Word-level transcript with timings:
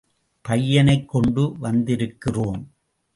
பையனைக் 0.41 1.07
கொண்டு 1.07 1.55
வந்திருக்கிறோம். 1.61 2.63